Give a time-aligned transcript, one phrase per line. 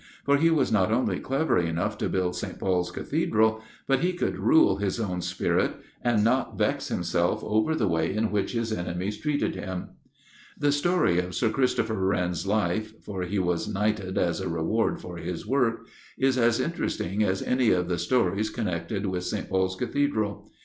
[0.25, 2.57] For he was not only clever enough to build St.
[2.57, 7.87] Paul's Cathedral, but he could rule his own spirit, and not vex himself over the
[7.87, 9.89] way in which his enemies treated him.
[10.57, 15.17] The story of Sir Christopher Wren's life for he was knighted as a reward for
[15.17, 15.85] his work
[16.17, 19.49] is as interesting as any of the stories connected with St.
[19.49, 20.49] Paul's Cathedral.